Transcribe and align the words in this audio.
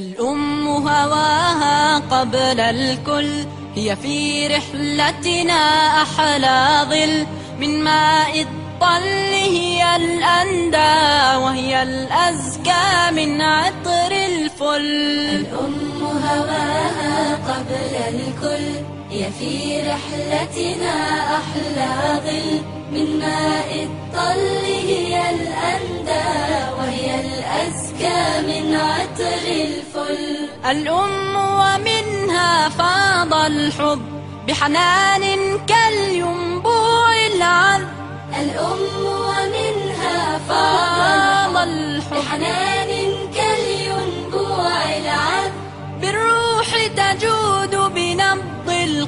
الأم 0.00 0.68
هواها 0.68 1.98
قبل 1.98 2.60
الكل. 2.60 3.44
هي 3.74 3.96
في 3.96 4.46
رحلتنا 4.46 5.86
أحلى 6.02 6.86
ظل. 6.90 7.26
من 7.60 7.84
ماء 7.84 8.40
الطل 8.40 9.32
هي 9.32 9.96
الأندى 9.96 11.36
وهي 11.44 11.82
الأزكى 11.82 13.10
من 13.12 13.40
عطر 13.40 14.12
الفل. 14.12 15.46
الأم 15.46 16.02
هواها 16.02 17.34
قبل 17.34 17.94
الكل. 18.08 18.84
هي 19.10 19.30
في 19.38 19.80
رحلتنا 19.80 20.94
أحلى 21.36 22.20
ظل. 22.26 22.62
من 22.92 23.18
ماء 23.18 23.88
الطل 23.88 24.64
هي 24.64 25.30
الأندى 25.30 26.79
الأزكى 27.50 28.46
من 28.46 28.74
عطر 28.74 29.46
الفل. 29.46 30.48
الأم 30.70 31.36
ومنها 31.36 32.68
فاض 32.68 33.34
الحب 33.34 34.02
بحنان 34.48 35.24
كالينبوع 35.66 37.26
العذب. 37.26 37.88
الأم 38.40 38.82
ومنها 39.04 40.38
فاض 40.48 41.56
الحب 41.56 42.16
بحنان 42.16 42.88
كالينبوع 43.34 44.82
العذب. 44.96 45.52
بالروح 46.00 46.68
تجود 46.96 47.49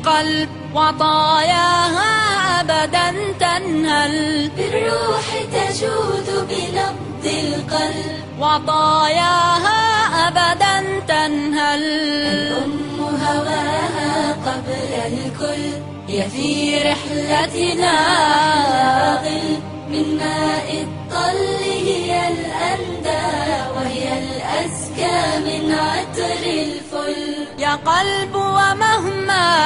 القلب 0.00 0.48
وطاياها 0.74 2.12
أبدا 2.60 3.12
تنهل. 3.40 4.50
بالروح 4.56 5.26
تجود 5.52 6.48
بنبض 6.48 7.24
القلب. 7.24 8.24
وطاياها 8.38 9.80
أبدا 10.28 11.00
تنهل. 11.08 11.82
الأم 11.82 13.00
هواها 13.00 14.32
قبل 14.46 14.92
الكل. 15.06 15.64
هي 16.08 16.30
في 16.30 16.78
رحلتنا 16.78 17.94
ظل 19.24 19.60
من 19.90 20.16
ماء 20.16 20.68
الطل 20.82 21.62
هي 21.62 22.28
الأندى 22.28 23.26
وهي 23.76 24.18
الأزكى 24.18 25.20
من 25.44 25.74
عطر 25.74 26.42
الفل. 26.46 27.46
يا 27.58 27.74
قلب 27.74 28.34
ومهما 28.34 29.59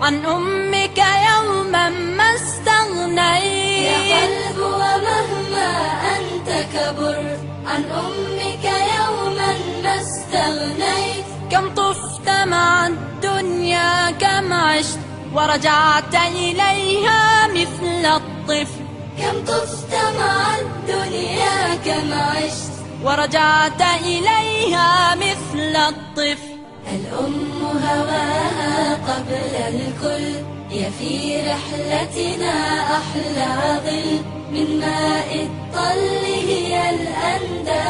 عن 0.00 0.24
أمك 0.24 0.98
يوما 0.98 1.88
ما 1.88 2.24
يا 2.24 2.34
استغنيت 2.34 4.12
قلب 4.14 4.58
ومهما 4.58 5.70
أنت 6.16 6.48
كبرت 6.74 7.40
عن 7.66 7.84
أمك 7.84 8.64
يوما 8.64 9.54
ما 9.82 10.00
استغنيت. 10.00 11.24
كم 11.50 11.74
طفت 11.74 12.28
مع 12.28 12.86
الدنيا 12.86 14.10
كم 14.10 14.52
عشت 14.52 14.98
ورجعت 15.34 16.14
إليها 16.14 17.46
مثل 17.46 18.06
الطفل. 18.06 18.84
كم 19.18 19.44
طفت 19.46 19.94
مع 20.18 20.56
الدنيا 20.58 21.74
كم 21.84 22.12
عشت. 22.12 22.72
ورجعت 23.04 23.82
إليها 24.04 25.14
مثل 25.14 25.76
الطفل. 25.76 26.57
الأم 26.94 27.62
هواها 27.62 28.94
قبل 28.94 29.54
الكل. 29.68 30.26
هي 30.70 30.90
في 30.98 31.40
رحلتنا 31.40 32.54
أحلى 32.96 33.80
ظل. 33.86 34.38
من 34.52 34.80
ماء 34.80 35.30
الطل 35.42 36.24
هي 36.24 36.90
الأندى 36.90 37.88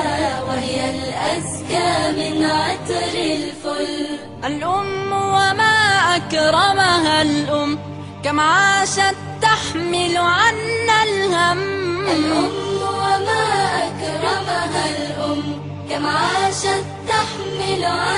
وهي 0.48 0.90
الأزكى 0.90 2.12
من 2.16 2.44
عطر 2.44 3.14
الفل. 3.14 4.18
الأم 4.44 5.12
وما 5.12 6.16
أكرمها 6.16 7.22
الأم 7.22 7.78
كم 8.24 8.40
عاشت 8.40 9.14
تحمل 9.42 10.16
عنا 10.16 11.02
الهم. 11.02 12.00
الأم 12.06 12.52
وما 12.82 13.44
أكرمها 13.88 14.84
الأم 14.96 15.42
كم 15.90 16.06
عاشت 16.06 16.84
تحمل 17.08 17.84
عنا 17.84 18.17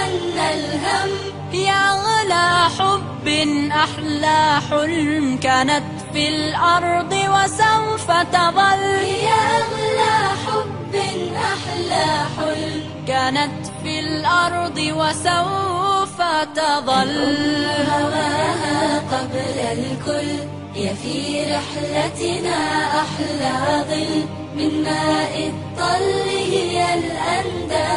الهم 0.55 1.11
هي 1.53 1.71
أغلى 1.71 2.69
حب 2.79 3.29
أحلى 3.73 4.61
حلم 4.71 5.39
كانت 5.43 5.85
في 6.13 6.29
الأرض 6.29 7.13
وسوف 7.13 8.11
تظل. 8.11 8.83
هي 9.05 9.29
أغلى 9.29 10.17
حب 10.47 10.95
أحلى 11.37 12.07
حلم 12.37 12.81
كانت 13.09 13.67
في 13.83 14.01
الأرض 14.01 14.79
وسوف 14.79 16.19
تظل. 16.55 17.67
هواها 17.91 18.99
قبل 19.13 19.59
الكل 19.73 20.60
هي 20.75 20.95
في 20.95 21.43
رحلتنا 21.43 22.59
أحلى 23.01 23.85
ظل 23.91 24.25
من 24.57 24.83
ماء 24.83 25.49
الطل 25.49 26.29
هي 26.39 26.95
الأندى 26.95 27.91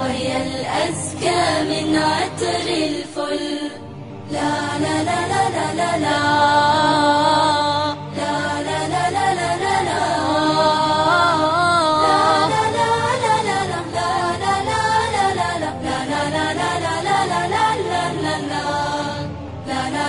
وهي 0.00 0.36
الأزكى 0.36 1.62
من 1.68 1.96
عطر 1.96 2.66
الفل. 2.68 3.70
لا 4.30 4.78
لا 4.78 5.02
لا 5.02 5.28
لا 5.28 5.48
لا 5.50 5.74
لا, 5.74 5.98
لا. 5.98 7.37